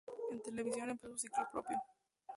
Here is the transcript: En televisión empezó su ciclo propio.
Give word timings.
En 0.31 0.41
televisión 0.41 0.89
empezó 0.89 1.13
su 1.13 1.17
ciclo 1.27 1.45
propio. 1.51 1.77